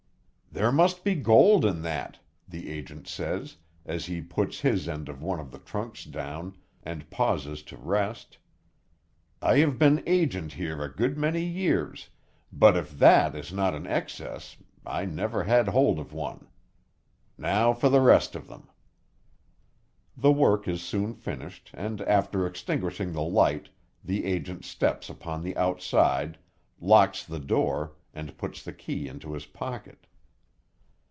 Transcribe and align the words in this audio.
"There 0.53 0.73
must 0.73 1.05
be 1.05 1.15
gold 1.15 1.63
in 1.63 1.81
that," 1.83 2.19
the 2.45 2.69
agent 2.69 3.07
says, 3.07 3.55
as 3.85 4.07
he 4.07 4.19
puts 4.21 4.59
his 4.59 4.89
end 4.89 5.07
of 5.07 5.21
one 5.23 5.39
of 5.39 5.49
the 5.49 5.59
trunks 5.59 6.03
down, 6.03 6.57
and 6.83 7.09
pauses 7.09 7.63
to 7.63 7.77
rest. 7.77 8.37
"I 9.41 9.59
have 9.59 9.79
been 9.79 10.03
agent 10.05 10.51
here 10.51 10.83
a 10.83 10.93
good 10.93 11.17
many 11.17 11.41
years; 11.41 12.09
but 12.51 12.75
if 12.75 12.99
that 12.99 13.33
is 13.33 13.53
not 13.53 13.73
an 13.73 13.87
excess, 13.87 14.57
I 14.85 15.05
never 15.05 15.45
had 15.45 15.69
hold 15.69 15.99
of 15.99 16.11
one. 16.11 16.47
Now 17.37 17.71
for 17.71 17.87
the 17.87 18.01
rest 18.01 18.35
of 18.35 18.49
them." 18.49 18.67
The 20.17 20.33
work 20.33 20.67
is 20.67 20.81
soon 20.81 21.13
finished, 21.13 21.71
and 21.73 22.01
after 22.01 22.45
extinguishing 22.45 23.13
the 23.13 23.21
light 23.23 23.69
the 24.03 24.25
agent 24.25 24.65
steps 24.65 25.09
upon 25.09 25.43
the 25.43 25.55
outside, 25.55 26.37
locks 26.81 27.23
the 27.23 27.39
door, 27.39 27.93
and 28.13 28.37
puts 28.37 28.61
the 28.61 28.73
key 28.73 29.07
into 29.07 29.31
his 29.31 29.45
pocket. 29.45 30.07